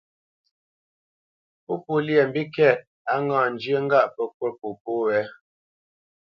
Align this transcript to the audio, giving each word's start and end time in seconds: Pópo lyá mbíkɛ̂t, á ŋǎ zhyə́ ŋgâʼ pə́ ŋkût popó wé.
Pópo 1.65 1.93
lyá 2.05 2.23
mbíkɛ̂t, 2.29 2.77
á 3.11 3.13
ŋǎ 3.25 3.39
zhyə́ 3.61 3.79
ŋgâʼ 3.85 4.05
pə́ 4.15 4.25
ŋkût 4.29 4.53
popó 4.61 4.91
wé. 5.05 5.19